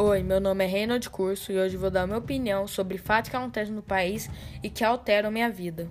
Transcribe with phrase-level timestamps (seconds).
[0.00, 3.30] Oi, meu nome é Reino de Curso e hoje vou dar minha opinião sobre fatos
[3.30, 4.30] que acontecem no país
[4.62, 5.90] e que alteram minha vida.